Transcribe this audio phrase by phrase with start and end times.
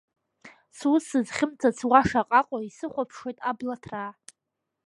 [0.77, 4.11] Сус сызхьымӡац уа шаҟаҟои, исыхәаԥшуеит абла ҭраа.